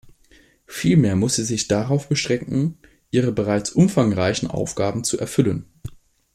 Vielmehr 0.65 1.15
muss 1.15 1.35
sie 1.35 1.43
sich 1.43 1.67
darauf 1.67 2.09
beschränken, 2.09 2.75
ihre 3.11 3.31
bereits 3.31 3.69
umfangreichen 3.69 4.49
Aufgaben 4.49 5.03
zu 5.03 5.19
erfüllen. 5.19 5.65